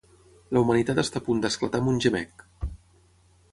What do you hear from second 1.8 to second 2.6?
amb un gemec.